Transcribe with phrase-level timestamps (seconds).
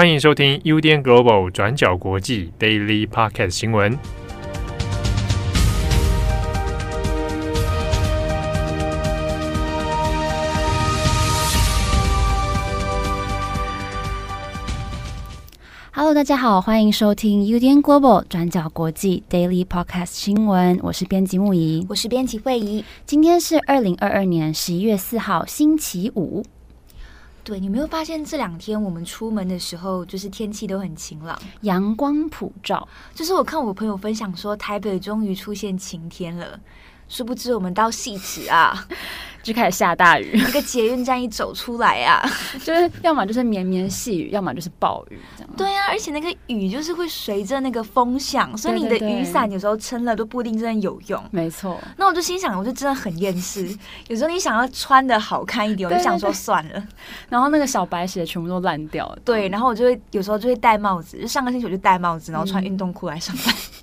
[0.00, 3.98] 欢迎收听 UDN Global 转角国际 Daily Podcast 新闻。
[15.92, 20.80] Hello，大家好，欢迎收听 UDN Global 转角国际 Daily Podcast 新闻。
[20.82, 22.82] 我是编辑木仪，我是编辑惠仪。
[23.04, 26.42] 今天是二零二二年十一月四号，星期五。
[27.42, 32.86] 对，你没有发现这两天我们出门的时候，就是天气都很晴朗，阳光普照。
[33.14, 36.60] 就是我看我朋友分享说，台北终于出现晴天了。
[37.08, 38.86] 殊不知，我们到汐止啊，
[39.42, 40.32] 就开始下大雨。
[40.38, 42.22] 一个捷运站一走出来啊，
[42.64, 45.50] 就是要么就是绵绵细雨，要么就是暴雨，这样。
[45.56, 51.22] 对啊，而且那个雨就是会随着那个风向，所以你的雨伞有时候撑了都不一定真的有用。
[51.30, 51.80] 没错。
[51.96, 53.68] 那我就心想，我就真的很厌世。
[54.08, 56.82] 有时候你想要穿的好看一点，我就想说算了。
[57.28, 59.18] 然后那个小白鞋全部都烂掉了。
[59.24, 63.54] 对，然后我就会有时候就会戴帽子，就上个星期我就戴帽子，然后穿运动裤来上班。
[63.54, 63.79] 嗯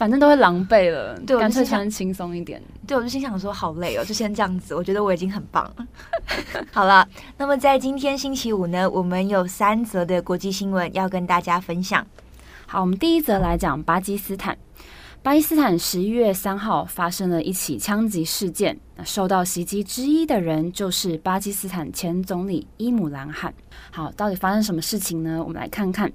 [0.00, 2.58] 反正都会狼狈了，对，干脆穿轻松一点。
[2.86, 4.74] 对，我就心想说好累哦，就先这样子。
[4.74, 5.86] 我觉得我已经很棒了。
[6.72, 7.06] 好了，
[7.36, 12.06] 那么在今天星期五呢，我们有三则的国际新闻要跟大家分享。
[12.64, 14.56] 好，我们第一则来讲巴基斯坦。
[15.22, 23.52] 巴基斯坦十一月三号发生了一起枪击事件，那受到袭击之一的人就是巴基斯坦前总理伊姆兰汗。
[23.90, 25.44] 好，到底发生什么事情呢？
[25.44, 26.10] 我们来看看。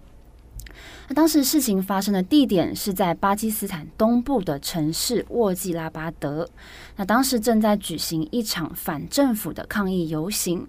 [1.08, 6.50] 那当时事情发生的地点是在巴基斯坦东部的城市沃季拉巴德。
[6.96, 10.68] 那当时正在举行一场反政府的抗议游行。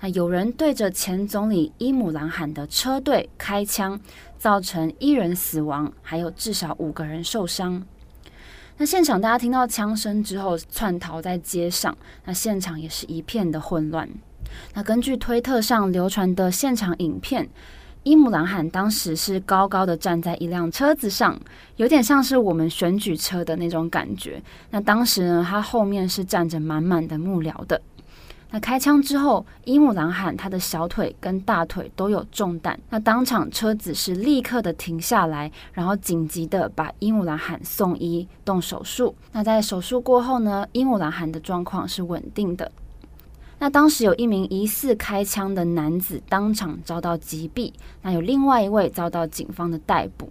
[0.00, 4.00] 那有人对着前总理伊姆兰汗的车队开枪，
[4.36, 7.86] 造成一人死亡，还有至少五个人受伤。
[8.78, 11.96] 那现场大家听到枪声之后，窜逃在街上。
[12.24, 14.08] 那现场也是一片的混乱。
[14.74, 17.48] 那根据推特上流传的现场影片。
[18.06, 21.36] 伊姆兰汗当时是高高的站在一辆车子上，
[21.74, 24.40] 有点像是我们选举车的那种感觉。
[24.70, 27.82] 那当时呢，他后面是站着满满的幕僚的。
[28.52, 32.78] 那开枪之后，伊姆兰汗他的小腿跟大腿都有中弹。
[32.90, 39.16] 那当场车子是立刻的停下来，然后紧急的把伊姆兰汗送医动手术。
[39.32, 42.70] 那在手术过后呢，伊姆兰汗的状况是稳定的。
[43.58, 47.72] 那当时有一名疑似开枪的男子当场遭到击毙，
[48.02, 50.30] 那有另外一位遭到警方的逮捕。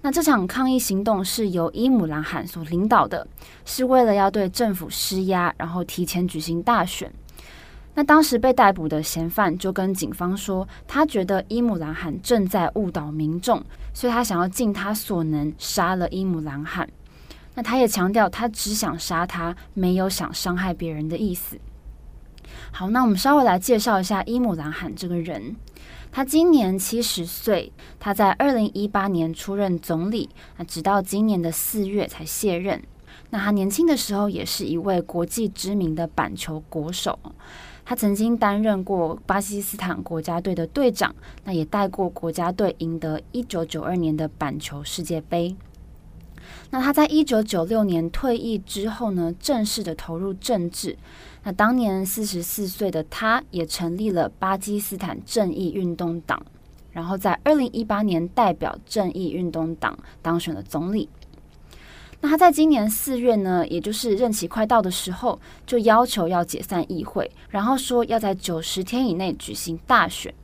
[0.00, 3.26] 那这场抗议行动是由伊姆兰汗所领导的，
[3.64, 7.12] 是为了要对政府施压，然后提前举行大选。
[7.94, 13.62] 那当时被逮捕的嫌犯就跟警方说，他觉得伊姆兰汗正在误导民众，
[13.92, 16.88] 所以他想要尽他所能杀了伊姆兰汗。
[17.54, 21.58] 那他也强调，他只想杀他，没有想伤害别人的意思。
[22.72, 25.56] 好，那我们稍微来介绍一下伊姆兰汗这个人。
[26.12, 32.82] 他今年七十岁，他在二零一八年出任总理，那直到今年的四月才卸任。
[33.30, 37.18] 那他年轻的时候也是一位国际知名的板球国手，
[37.84, 41.14] 他曾经担任过巴基斯坦国家队的队长，
[41.44, 45.54] 那也带过国家队赢得一九九二年的板球世界杯。
[46.70, 50.96] 那他在一九九六年退役之后呢，正式的投入政治。
[51.44, 56.44] 那当年四十四岁的他，也成立了巴基斯坦正义运动党，
[56.90, 61.08] 然后在二零一八年代表正义运动党当选了总理。
[62.20, 70.34] 那他在今年四月呢，也就是任期快到的时候，就要求要解散议会，然后说要在九十天以内举行大选。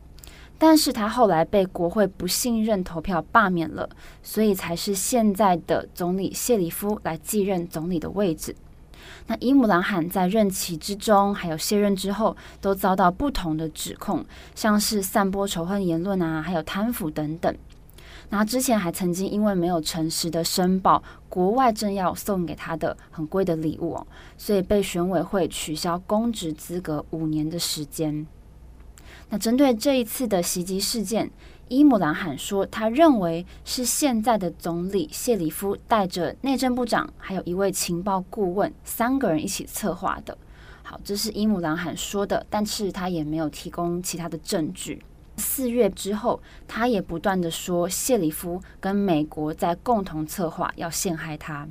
[0.64, 3.90] 但是他后来被国会不信任投票罢免了，
[4.22, 8.54] 所以才是现在的总理谢里夫来继任总理的位置。
[9.26, 14.24] 那伊姆兰汗在任期之中，还有卸任之后，都遭到不同的指控，
[14.54, 17.52] 像是散播仇恨言论啊，还有贪腐等等。
[18.28, 24.06] 那之前还曾经因为没有诚实的申报国外政要送给他的很贵的礼物哦，
[24.38, 28.24] 所以被选委会取消公职资格五年的时间。
[29.32, 31.31] 那针对这一次的袭击事件，
[31.69, 40.36] 伊姆兰汗说，他认为是现在的总理谢里夫带着内政部长，还有一位情报顾问，三个人一起策划的。
[40.83, 45.03] 好，这是伊姆兰汗说的，但是他也没有提供其他的证据。
[45.39, 51.66] 四月之后，他也不断的说谢里夫跟美国在共同策划要陷害他。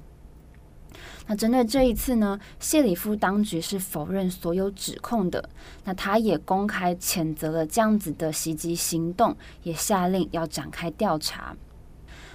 [1.27, 5.49] 那针对这一次呢，谢里夫当局是否认所有指控的。
[5.83, 11.55] 那他也公开谴责了这样子的袭击行动，也下令要展开调查。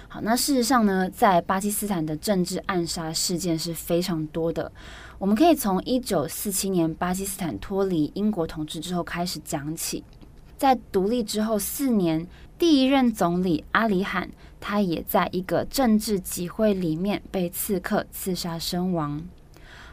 [0.09, 4.71] 好，那事实上呢，在巴基斯坦的政治暗杀事件是非常多的。
[5.19, 10.03] 我们可以从一九四七年巴基斯坦脱离英国统治之后开始讲起。
[10.55, 12.25] 在独立之后四年，
[12.57, 14.29] 第一任总理阿里罕，
[14.69, 19.23] 他也在一个政治集会里面被刺客刺杀身亡。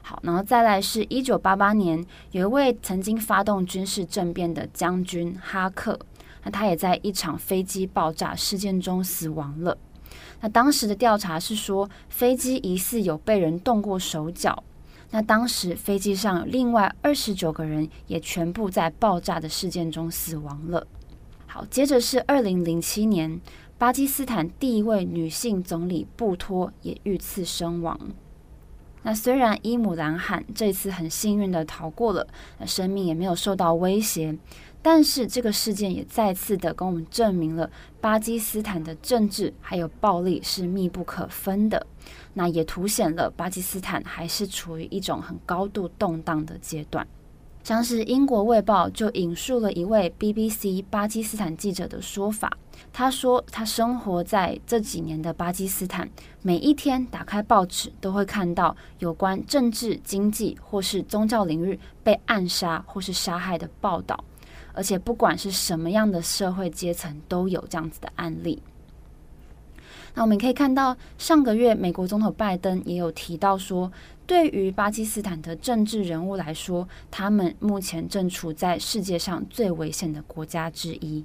[0.02, 5.96] 好，然后再来是一九八八年，有一位曾经发动军事政变的将军哈克，
[6.42, 9.78] 那他也在一场飞机爆炸事件中死亡了。
[10.40, 14.64] 那当时的调查是说，飞机疑似有被人动过手脚。
[15.12, 20.84] 那当时飞机上另外二十九个人也全部在爆炸的事件中死亡了。
[21.46, 23.40] 好，接着是二零零七年，
[23.76, 27.98] 巴基斯坦第一位女性总理布托也遇刺身亡。
[29.02, 32.26] 那虽然伊姆兰汗这次很幸运的逃过了，
[32.58, 34.38] 那生命也没有受到威胁，
[34.80, 37.68] 但是这个事件也再次的跟我们证明了
[38.00, 41.86] 巴基斯坦的政治还有暴力是密不可分的。
[42.32, 47.06] 那也凸显了巴基斯坦还是处于一种很高度动荡的阶段。
[47.64, 52.56] 像是英国卫报就引述了一位 BBC 巴基斯坦记者的说法。
[52.92, 56.08] 他说，他生活在这几年的巴基斯坦，
[56.42, 64.22] 每一天打开报纸都会看到有关政治、经济或是宗教领域被暗杀或是杀害的报道，
[64.74, 68.62] 而且不管是什么样的社会阶层，都有这样子的案例。
[70.16, 73.90] 那我们可以看到，上个月美国总统拜登也有提到说，
[74.26, 81.24] 对于巴基斯坦的政治人物来说，他们目前正处在世界上最危险的国家之一。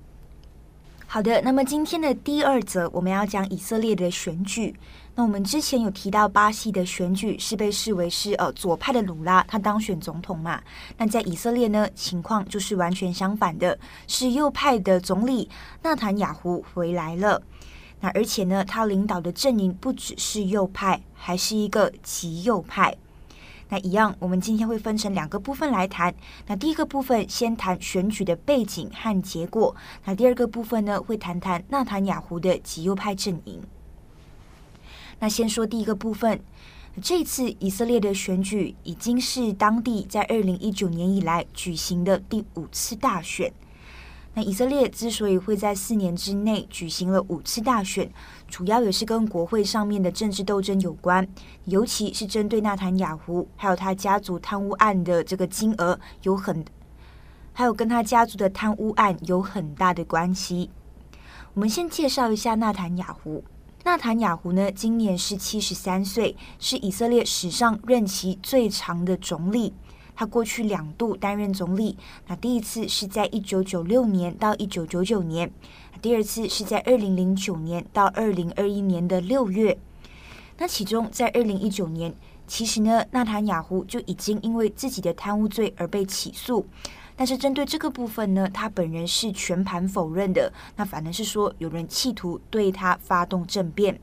[1.07, 4.75] 好的，那么今天的第二则我们要讲以色列的选举。
[5.15, 10.61] 那我们之前有提到，巴西的选举是被视为是呃左派的鲁拉他当选总统嘛？
[10.97, 15.49] 那在以色列呢，情况就是完全相反的，是右派的总理
[15.81, 17.41] 纳坦雅胡回来了。
[18.01, 22.95] 那而且呢，他领导的阵营不只是右派，还是一个极右派。
[23.71, 26.13] 那一样，我们今天会分成两个部分来谈。
[26.47, 29.75] 那第一个部分先谈选举的背景和结果。
[30.05, 33.61] 那第二个部分呢，会谈谈纳坦雅胡的极右派阵营。
[35.19, 36.41] 那先说第一个部分，
[37.01, 43.53] 这次以色列的选举已经是当地在二零一九年以来举行的第五次大选。
[44.35, 48.09] 那以色列之所以会在四年之内举行了五次大选，
[48.47, 51.27] 主要也是跟国会上面的政治斗争有关，
[51.65, 56.63] 尤其是针对纳坦雅胡还有他家族贪污案的这个金额有很，
[57.53, 60.69] 还有跟他家族的贪污案有很大的关系。
[61.55, 63.43] 我们先介绍一下纳坦雅胡。
[63.83, 69.73] 纳坦雅胡呢，今年是七十三岁，是以色列史上任期最长的总理。
[70.19, 75.49] 他过去两度担任总理，那第一次是在一九九六年到一九九九年，
[76.01, 79.77] 第二次是在二零零九年到二零二一年的六月。
[80.57, 82.13] 那其中在二零一九年，
[82.45, 86.65] 其实呢，纳坦雅胡就已经因为自己的贪污罪而被起诉，
[87.15, 90.51] 但是针对这个部分呢，他本人是全盘否认的。
[90.75, 93.97] 那反而是说有人企图对他发动政变。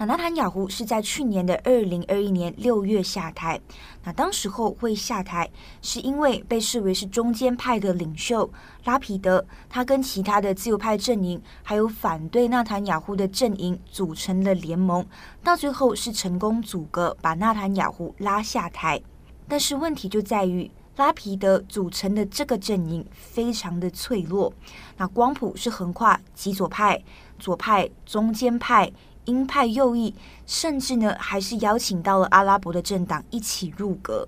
[0.00, 3.60] 那纳坦雅胡是在去年的二零二一年六月下台。
[4.04, 5.50] 那当时候会下台，
[5.82, 8.48] 是因为被视为是中间派的领袖
[8.84, 15.04] 拉皮德，他跟其他的自由派阵营，还有反对纳坦雅胡的阵营组成了联盟，
[15.42, 19.02] 到最后是成功阻隔，把纳坦雅胡拉下台。
[19.48, 24.52] 但是问题就在于，拉皮德组成的这个阵营非常的脆弱。
[24.96, 27.02] 那光谱是横跨极左派、
[27.36, 28.92] 左派、中间派。
[29.28, 30.14] 鹰派右翼，
[30.46, 34.26] 甚至呢，还是邀请到了阿拉伯的政党一起入阁。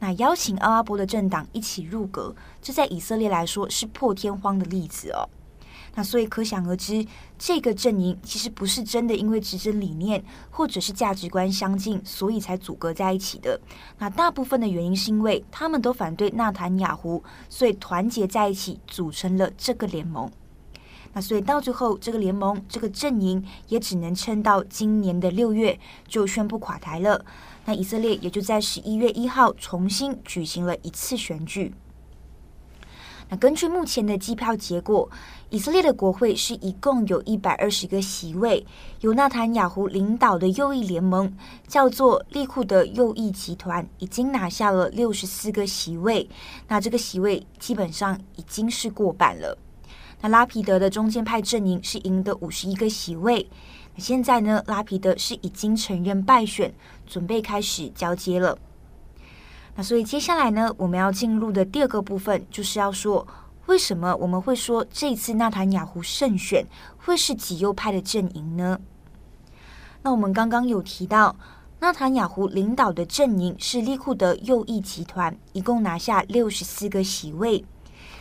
[0.00, 5.26] 那邀请阿拉伯的政党一起入阁，这在以色列来说是破天荒的例子哦。
[5.94, 7.06] 那所以可想而知，
[7.38, 13.58] 这个阵营其实不是真的因为执政理念或者是价值观相近，所以才组阁在一起的。
[13.98, 20.30] 那大部分的原因是因为他们都反对纳坦雅胡，所以团结在一起组成了这个联盟。
[21.14, 27.24] 那所以到最后，这个联盟这个阵营也只能撑到今年的六月就宣布垮台了。
[27.64, 31.72] 那以色列也就在十一月一号重新举行了一次选举。
[33.30, 35.08] 那根据目前的计票结果，
[35.48, 38.66] 以色列的国会是一共有一百二十个席位，
[39.00, 41.34] 由纳坦雅胡领导的右翼联盟
[41.66, 46.28] 叫做利库德右翼集团已经拿下了六十四个席位。
[46.68, 49.56] 那这个席位基本上已经是过半了。
[50.20, 53.48] 那拉皮德的中间派阵营是赢得五十一个席位。
[53.94, 56.72] 那现在呢，拉皮德是已经承认败选，
[57.06, 58.58] 准备开始交接了。
[59.76, 63.26] 那所以接下来呢，我们要进入的第二个部分，就是要说
[63.66, 66.66] 为什么我们会说这次纳坦雅胡胜选
[66.96, 68.80] 会是极右派的阵营呢？
[70.02, 71.34] 那我们刚刚有提到，
[71.80, 77.64] 纳坦雅胡领导的阵营是利库德右翼集团，一共拿下六十四个席位。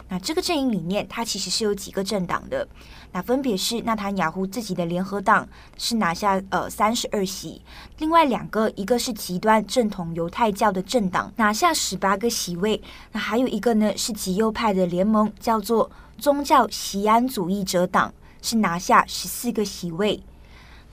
[0.09, 2.67] 那这个阵营里面，它其实是有几个政党的，
[3.11, 7.59] 那分别是纳坦雅胡自己的联合党是拿下呃三十二席，
[7.97, 12.79] 另外两个一个是极端正统犹太教的政党拿下十八个席位，
[13.11, 20.21] 那还有一个呢是极右派的联盟，叫做宗教锡安主义者党，是拿下十四个席位。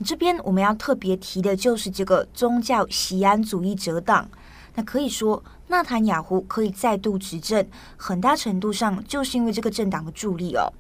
[0.02, 4.26] 这边我们要特别提的就是这个宗教锡安主义者党，
[4.76, 5.42] 那可以说。
[5.70, 7.64] 纳坦雅胡可以再度执政，
[7.96, 10.72] 很大程度上就是因为这个政党的助力哦。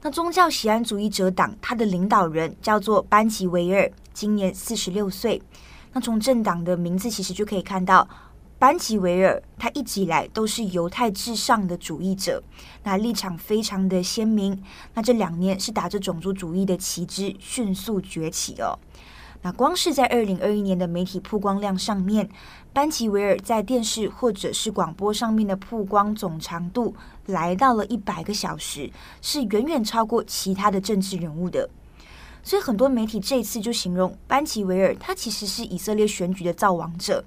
[0.00, 5.42] 那宗教喜安主义者党，他的领导人叫做班吉维尔，今年四十六岁。
[5.92, 8.08] 那从政党的名字其实就可以看到，
[8.60, 12.40] 班吉维尔他一直以来都是犹太至上的主义者，
[12.84, 14.62] 那立场非常的鲜明。
[14.94, 18.78] 那这两年是打着种族主义的旗帜迅速崛起哦。
[19.42, 22.28] 那光是在二零二一年的媒体曝光量上面，
[22.72, 26.94] 班吉维尔在电视或者是广播上面的曝光总长度
[27.26, 28.88] 来到了一百个小时，
[29.20, 31.68] 是远远超过其他的政治人物的。
[32.44, 37.24] 所以很多媒体这次就形容班吉维尔，他其实是以色列选举的造王者。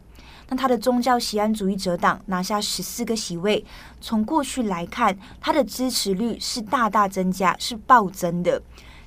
[0.47, 3.63] 那他的宗教西安主义者党拿下十四个席位，
[3.99, 8.61] 从过去来看，他的支持率是大大增加，是暴增的。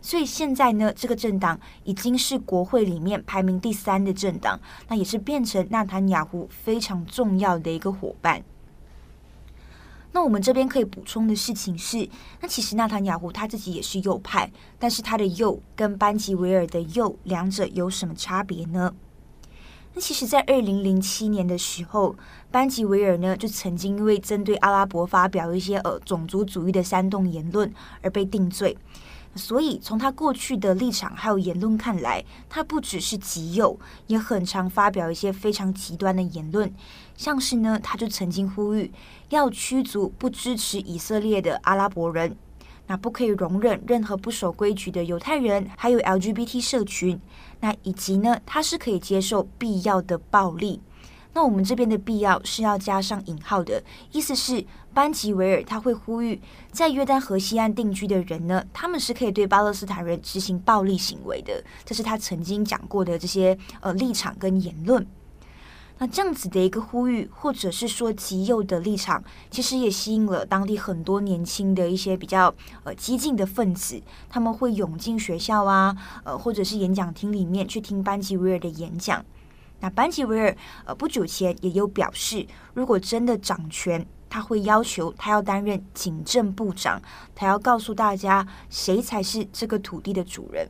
[0.06, 8.40] 所以现在呢，这个政党已经是国会里面排名第三的政党，那也是变成纳坦雅胡非常重要的一个伙伴。
[10.12, 12.08] 那我们这边可以补充的事情是，
[12.40, 14.48] 那其实纳坦雅胡他自己也是右派，
[14.78, 18.94] 但是他的右跟班吉维尔的右两者有什么差别呢？
[19.92, 22.14] 那其实，在二零零七年的时候，
[22.52, 28.78] 班吉维尔呢就曾经因为针对阿拉伯发表一些呃种族主义的煽动言论而被定罪。
[29.36, 36.72] 所以，从他过去的立场还有言论看来，他不只是极右，也很常发表一些非常极端的言论。
[37.16, 38.90] 像是呢，他就曾经呼吁
[39.28, 42.36] 要驱逐不支持以色列的阿拉伯人，
[42.86, 47.20] 那不可以容忍任何不守规矩的犹太人，还有 LGBT 社群。
[47.60, 50.80] 那以及呢，他是可以接受必要的暴力。
[51.36, 54.64] 那我们这边的必要是要加上引号的，意思是
[54.94, 56.40] 班吉维尔他会呼吁，
[56.72, 65.06] 在约旦河西岸定居的人呢，他们是可以对巴勒斯坦人执行暴力行为的，这是他曾经讲过的这些呃立场跟言论。
[65.98, 74.00] 那这样子的一个呼吁，或者是说极右的立场，其实也吸引了当地很多年轻的一些比较呃激进的分子，
[74.30, 79.22] 他们会涌进学校啊，呃或者是演讲厅里面去听班吉维尔的演讲。
[79.80, 87.00] 那班吉维尔呃不久前也有表示，如果真的掌权，他会要求他要担任警政部长，
[87.34, 90.66] 他要告诉大家谁才是这个土地的主人。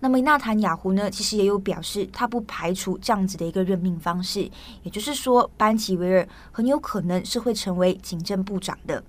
[0.00, 4.50] 那么纳坦雅胡呢，其实也有表示，他不排除这样子的一个任命方式，
[4.82, 9.04] 也就是说，班吉维尔很有可能是会成为警政部长的。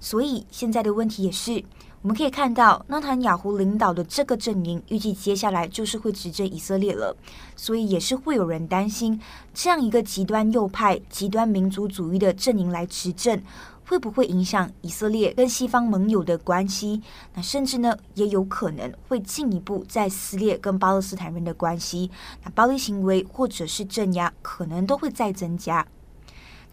[0.00, 1.62] 所以现在的问题也是。
[2.06, 7.16] 我们可以看到，纳坦雅胡领导的这个阵营，预计接下来就是会执政以色列了。
[7.56, 9.20] 所以也是会有人担心，
[9.52, 13.42] 这样一个极端右派、极端民族主义的阵营来执政，
[13.84, 17.02] 会不会影响以色列跟西方盟友的关系？
[17.34, 22.08] 那甚至呢，也有可能会进一步再撕裂跟巴勒斯坦人的关系。
[22.44, 25.84] 那暴力行为或者是镇压，可能都会再增加。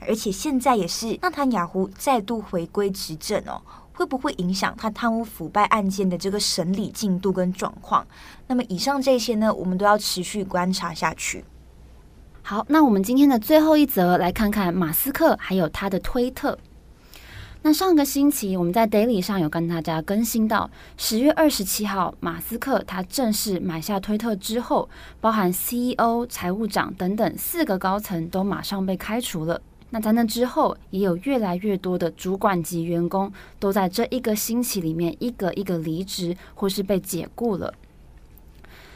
[0.06, 3.60] 而且现在也是纳坦雅胡再度回归执政哦。
[3.94, 8.06] 会不会影响他贪污腐败案件的这个审理进度跟状况？
[8.48, 11.46] 那么以上这些呢，我们都要持续观察下去。
[12.42, 16.58] 好，那我们今天的最后一则，来看看马斯克还有他的推特。
[17.66, 24.90] 那上个星期我们在 Daily 上有跟大家更新到，十月二十七号，马斯克他正式买下推特之后，
[25.22, 29.62] 包含 CEO、财务长等等四个高层都马上被开除了。
[29.94, 37.72] 那在那之后，也有越来越多的主管级员工都在这一个星期里面一个一个离职或是被解雇了。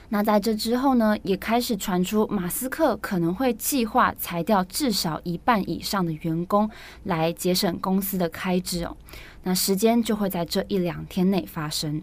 [0.10, 6.68] 那在这之后呢，也开始传出马斯克可能会计划裁掉至少一半以上的员工，
[7.04, 8.98] 来节省公司的开支哦。
[9.44, 12.02] 那时间就会在这一两天内发生。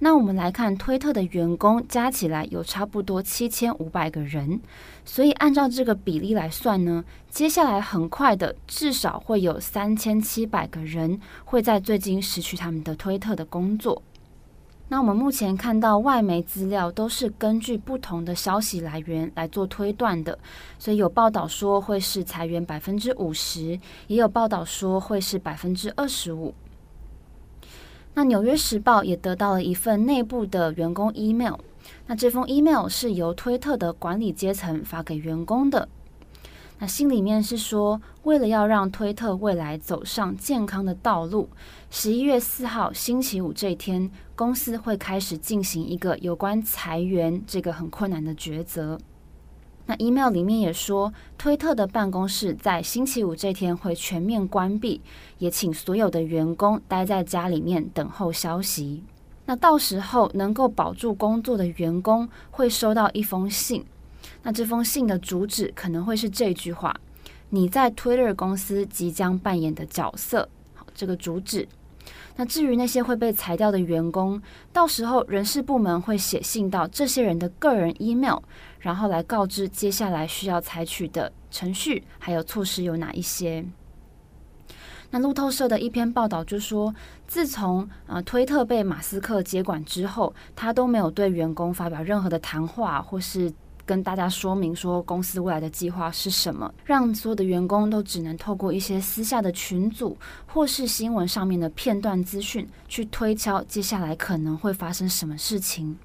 [0.00, 4.60] 那我们来看推特的员工加起来有差不多七千五百个人，
[5.04, 14.00] 所以按照这个比例来算呢，接下来很快的至少会有三千七百个人会在最近失去他们的推特的工作。
[14.90, 20.38] 那我们目前看到外媒资料都是根据不同的消息来源来做推断的，
[20.78, 26.54] 所以有报道说会是裁员百分之五十，也有报道说会是百分之二十五。
[28.18, 31.54] 那《纽约时报》也得到了一份内部的员工 email，
[32.08, 35.88] 那这封 email 是由推特的管理阶层发给员工的。
[36.80, 41.48] 那信里面是说，为了要让推特未来走上健康的道路，
[41.90, 48.98] 十一月四号星期五这天，公司会开始进行一个有关裁员这个很困难的抉择。
[49.88, 55.00] 那 email 里面也说，推特的办公室在星期五这天会全面关闭，
[55.38, 59.02] 也请所有的员工待在家里面等候消息。
[59.46, 63.82] 那到时候能够保住工作的员工会收到一封信。
[64.42, 66.94] 那这封信的主旨可能会是这句话：
[67.48, 70.46] 你在 Twitter 公司即将扮演的角色。
[70.74, 71.66] 好，这个主旨。
[72.36, 74.40] 那至于那些会被裁掉的员工，
[74.72, 78.38] 到时候人事部门会写信到这些人的个人 email，
[78.78, 83.64] 然后来告知接下来需要采取的程序还有措施有哪一些。
[85.10, 86.94] 那路透社的一篇报道就说，
[87.26, 93.50] 自从呃推特被马斯克接管之后，他都没有对员工发表任何的谈话，或是
[93.86, 100.14] 跟大家说明说公司未来的计划是什么，让所有的员工都只能透过一些私下的群组
[100.46, 105.96] 或是新闻上面的片段资讯去推敲接下来可能会发生什么事情。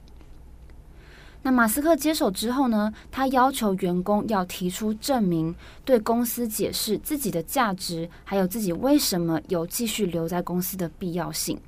[1.46, 11.60] 那马斯克接手之后呢，他要求员工要提出证明，对公司解释自己的价值，还有自己为什么有继续留在公司的必要性。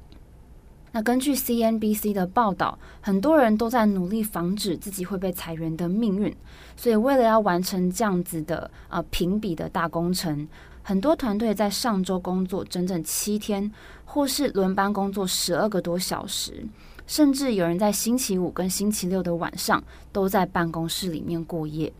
[0.93, 6.33] 那根据 CNBC 的报道，很多人都在努力防止自己会被裁员的命运，
[6.77, 10.47] 所以为了要完成这样子的呃评比的大工程，
[10.83, 13.69] 很多团队在上周工作整整七天，
[14.05, 16.65] 或是轮班工作十二个多小时。
[17.07, 21.91] 甚至有人在星期五跟星期六的晚上都在办公室里面过夜。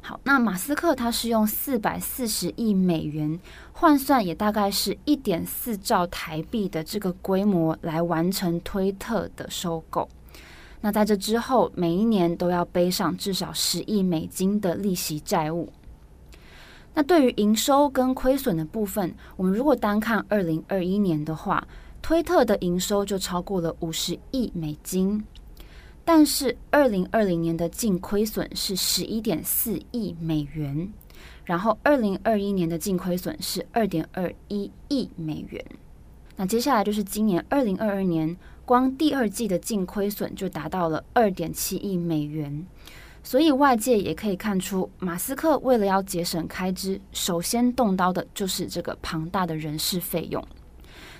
[0.00, 3.40] 好，那马斯克他是用四百四十亿美元
[3.72, 10.06] 换算，也大概是一点四兆台币的这个规模来完成推特的收购。
[10.82, 15.72] 那在这之后，每一年都要背上至少十亿美金的利息债务。
[16.92, 21.66] 那对于营收跟亏损的部分，我们如果单看二零二一年的话，
[22.04, 25.24] 推特的营收就超过了五十亿美金，
[26.04, 30.92] 但是二零二零年的净亏损是十一点四亿美元，
[31.46, 35.64] 然后二零二一年的净亏损是二点二一亿美元。
[36.36, 38.36] 那接下来就是今年二零二二年，
[38.66, 42.66] 光第二季的净亏损就达到了二点七亿美元，
[43.22, 50.46] 所以外界也可以看出，马斯克为了要节省开支，首先动刀的就是这个庞大的人事费用。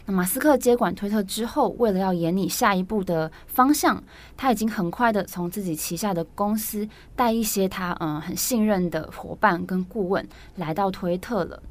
[0.06, 4.04] 那马斯克接管推特之后，为了要演你下一步的方向，
[4.36, 6.86] 他已经很快的从自己旗下的公司
[7.16, 11.62] 带一些他嗯很信任的伙伴跟顾问来到推特了。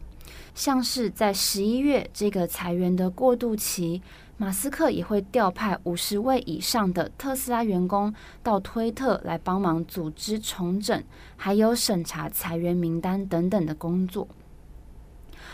[0.56, 4.02] 像是在十一月这个裁员的过渡期，
[4.38, 11.04] 马斯克也会调派五十位以上的特斯拉员工到推特来帮忙组织重整，
[11.38, 14.28] 还有审查裁员名单等等的工作。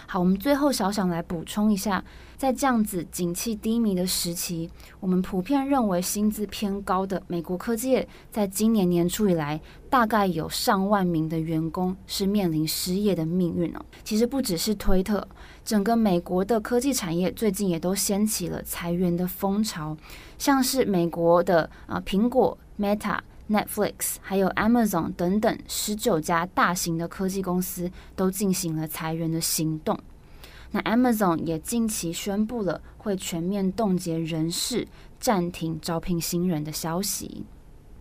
[0.08, 2.02] 好，我们最后小想来补充一下。
[2.40, 4.70] 在这样子景气低迷的时期，
[5.02, 13.86] 我们普遍认为薪资偏高的美国科技业，在今年年初以来，大概有上万名的员工是面临失业的命运哦。
[14.06, 15.28] 其实不只是推特，
[15.66, 19.98] 整个美国的科技产业最近也都掀起了裁员的风潮，
[20.38, 30.00] 像是美国的啊苹果、Meta、Netflix，还有 Amazon 等等十九家大型的科技公司都进行了裁员的行动。
[30.72, 34.88] 那 Amazon 也近期宣布了会全面冻结人事、
[35.20, 37.46] 暂停招聘新人的消息。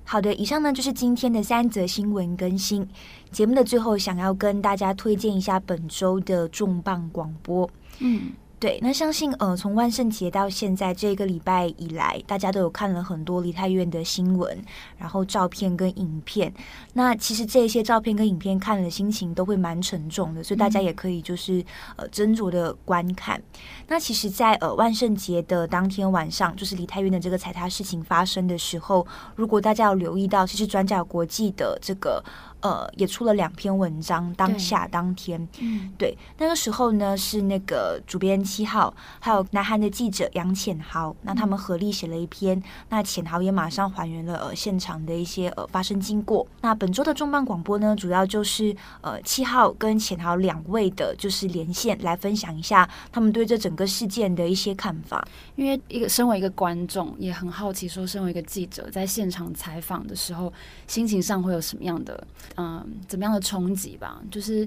[0.04, 2.88] 好的，以上呢就是今天的三则新闻更新。
[3.30, 7.68] 节目的最后，想要跟大家推荐一下本周的重磅广播。
[7.98, 8.32] 嗯。
[8.60, 14.60] 对，那相信呃，从万圣节到现在这个礼拜以来，大家都有看了很多梨泰院的新闻，
[14.96, 16.52] 然后照片跟影片。
[16.94, 23.40] 那其实这些照片跟影片看了，心情都会蛮沉重的，所以大家也可以就是呃斟酌的观看。
[23.86, 32.22] 那其实在，在呃万圣节的当天晚上，就是梨泰院的这个踩踏事情发生的时候，如果大家有留意到，其实转角国际的这个。
[32.60, 46.46] 呃，也出了两篇文章，当下当天，嗯、对，那个时候呢是那个主编七号，还有南韩的记者杨浅豪，那他们合力写了一篇，那浅豪也马上还原了呃现场的一些呃发生经过。
[46.62, 55.22] 那本周的重磅广播呢，主要就是呃七号跟浅豪两位的，就是连线来分享一下他们对这整个事件的一些看法。
[55.56, 60.50] 因为一个身为一个观众，也很好奇，说身为一个记者在现场采访的时候，
[60.86, 62.26] 心情上会有什么样的？
[62.56, 64.20] 嗯，怎么样的冲击吧？
[64.30, 64.64] 就是，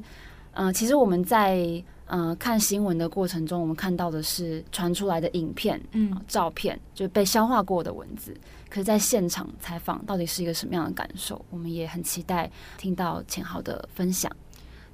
[0.54, 8.36] 嗯、呃，其实我们在嗯、呃、看新闻的过程中，我们看到的是传出来的影片、嗯、呃、照片，就被消化过的文字。
[8.69, 11.43] 可是，在现场采访，到底是一个什么样的感受？
[11.50, 14.30] 我们也很期待听到钱豪的分享。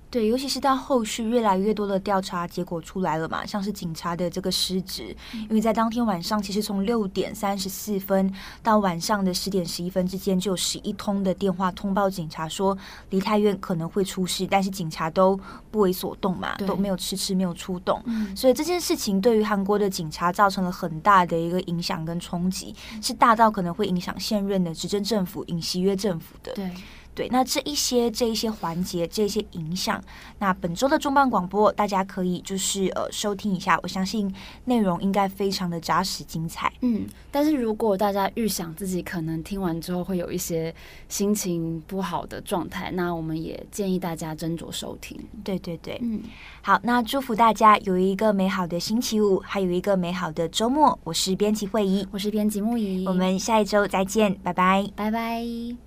[0.09, 12.77] 对，尤其是到后续越来越多的调查结果出来了嘛，像是警察的这个失职，因为在当天晚上，其实从六点三十四分到晚上的十点十一分之间，就有十一通的电话通报警察说
[13.09, 15.37] 梨泰院可能会出事，但是警察都
[15.69, 26.53] 不为所动嘛，都没有迟迟没有出动，嗯，所以这件事情对于韩国的警察造成了很大的一个影响跟冲击，是大到可能会影响现任的执政政府尹锡悦政府的。
[26.53, 26.71] 对。
[27.17, 29.99] 对，那这一些这一些环节，这一些影响，
[30.37, 34.31] 那本周的重磅广播，大家可以就是呃收听一下，我相信
[34.65, 36.71] 内容应该非常的扎实精彩。
[36.81, 40.71] 嗯，但是如果大家预想自己可能听完之后会有一些
[41.09, 45.19] 心情不好的状态，那我们也建议大家斟酌收听。
[45.43, 46.21] 对对对，嗯，
[46.61, 50.99] 好，那祝福大家有一个美好的星期五，还有一个美好的周末。
[51.03, 55.86] 我是编辑慧仪，我是编辑木仪，我们下一周再见，拜拜，拜拜。